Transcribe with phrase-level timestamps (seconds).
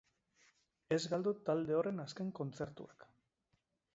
[0.95, 3.09] Ez galdu talde horren azken kontzertuak!